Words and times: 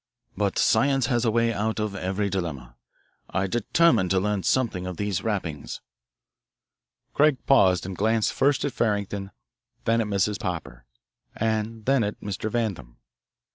But 0.35 0.57
science 0.57 1.05
has 1.05 1.25
a 1.25 1.29
way 1.29 1.53
out 1.53 1.79
of 1.79 1.93
every 1.95 2.27
dilemma. 2.27 2.75
I 3.29 3.45
determined 3.45 4.09
to 4.09 4.19
learn 4.19 4.41
something 4.41 4.87
of 4.87 4.97
these 4.97 5.23
rappings." 5.23 5.79
Craig 7.13 7.37
paused 7.45 7.85
and 7.85 7.95
glanced 7.95 8.33
first 8.33 8.65
at 8.65 8.73
Farrington, 8.73 9.29
then 9.85 10.01
at 10.01 10.07
Mrs. 10.07 10.39
Popper, 10.39 10.85
and 11.35 11.85
then 11.85 12.03
at 12.03 12.19
Mr. 12.19 12.49
Vandam. 12.49 12.97